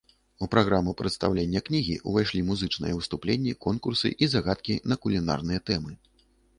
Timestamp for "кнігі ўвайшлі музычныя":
1.67-2.93